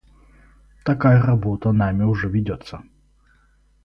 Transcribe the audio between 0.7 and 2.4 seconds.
Такая работа нами уже